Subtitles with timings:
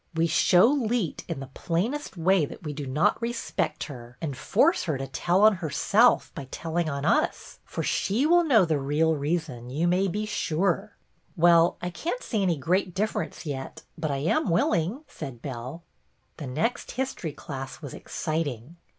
[0.15, 4.85] "We show Leet in the plainest way that we do not respect her, and force
[4.85, 9.15] her to tell on herself by telling on us, for she will know the real
[9.15, 10.97] reason, you may be sure.""
[11.45, 15.83] Well, I can't see any great difference yet, but I am willing," said Belle.
[16.37, 18.77] The next history class was exciting.